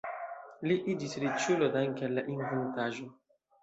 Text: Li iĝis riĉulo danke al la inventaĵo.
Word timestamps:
Li 0.71 0.77
iĝis 0.93 1.13
riĉulo 1.25 1.71
danke 1.79 2.11
al 2.11 2.19
la 2.23 2.29
inventaĵo. 2.37 3.11